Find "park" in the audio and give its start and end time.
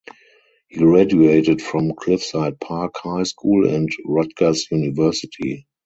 2.59-2.95